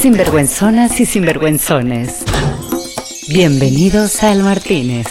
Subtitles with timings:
[0.00, 2.24] Sinvergüenzonas y sinvergüenzones.
[3.28, 5.06] Bienvenidos al Martínez.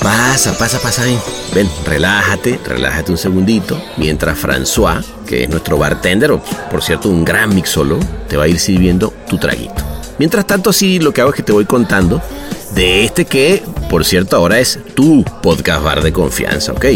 [0.00, 1.18] Pasa, pasa, pasa bien.
[1.52, 6.40] Ven, relájate, relájate un segundito, mientras François, que es nuestro bartender, o
[6.70, 9.82] por cierto un gran mixólogo, te va a ir sirviendo tu traguito.
[10.20, 12.22] Mientras tanto, sí, lo que hago es que te voy contando
[12.74, 16.86] de este que, por cierto, ahora es tu podcast bar de confianza, ¿ok?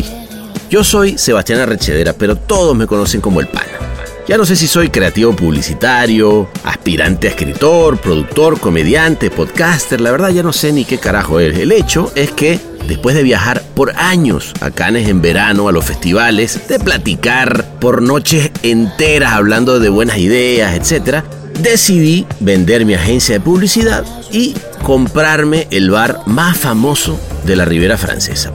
[0.71, 3.83] Yo soy Sebastián Arrechedera, pero todos me conocen como el pana.
[4.27, 10.31] Ya no sé si soy creativo publicitario, aspirante a escritor, productor, comediante, podcaster, la verdad
[10.31, 11.59] ya no sé ni qué carajo es.
[11.59, 15.85] El hecho es que después de viajar por años a Cannes en verano, a los
[15.85, 21.25] festivales, de platicar por noches enteras hablando de buenas ideas, etc.,
[21.61, 27.97] decidí vender mi agencia de publicidad y comprarme el bar más famoso de la Ribera
[27.97, 28.53] Francesa.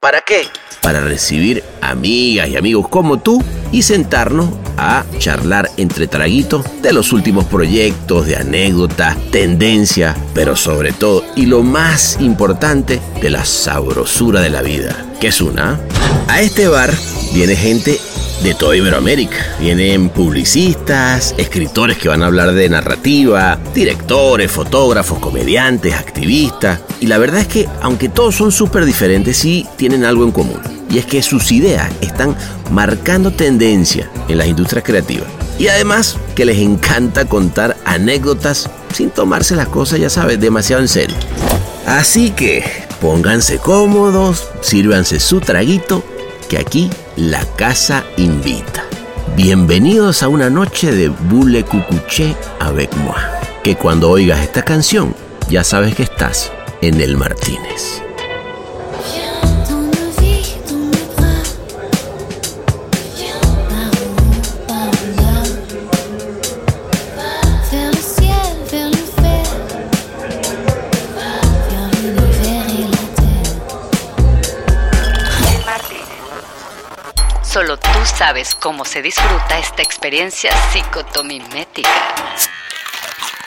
[0.00, 0.44] ¿Para qué?
[0.80, 7.12] Para recibir amigas y amigos como tú y sentarnos a charlar entre traguitos de los
[7.12, 14.40] últimos proyectos, de anécdotas, tendencias, pero sobre todo, y lo más importante, de la sabrosura
[14.40, 15.78] de la vida, que es una.
[16.28, 16.90] A este bar
[17.34, 18.00] viene gente
[18.42, 19.56] de toda Iberoamérica.
[19.60, 26.80] Vienen publicistas, escritores que van a hablar de narrativa, directores, fotógrafos, comediantes, activistas.
[27.00, 30.60] Y la verdad es que, aunque todos son súper diferentes, sí tienen algo en común.
[30.90, 32.34] Y es que sus ideas están
[32.70, 35.28] marcando tendencia en las industrias creativas.
[35.58, 40.88] Y además que les encanta contar anécdotas sin tomarse las cosas, ya sabes, demasiado en
[40.88, 41.16] serio.
[41.86, 42.64] Así que
[43.00, 46.04] pónganse cómodos, sírvanse su traguito,
[46.50, 48.84] que aquí la casa invita.
[49.36, 53.14] Bienvenidos a una noche de Boule Cucuché avec moi.
[53.62, 55.14] Que cuando oigas esta canción,
[55.48, 56.50] ya sabes que estás
[56.82, 58.02] en el Martínez.
[77.50, 81.90] Solo tú sabes cómo se disfruta esta experiencia psicotomimética.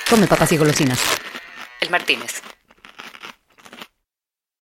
[0.09, 0.99] Come papas y golosinas.
[1.79, 2.41] El Martínez.